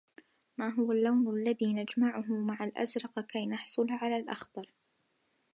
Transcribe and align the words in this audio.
ما 0.57 0.69
هو 0.69 0.91
اللّون 0.91 1.37
الذي 1.37 1.73
نجمعه 1.73 2.23
مع 2.29 2.63
الأزرق 2.63 3.19
كي 3.19 3.45
نحصل 3.47 3.85
على 3.89 4.17
الأخضر؟ 4.17 4.73